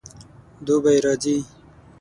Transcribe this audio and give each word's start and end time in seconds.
دوبی 0.65 0.95
راځي 1.05 1.37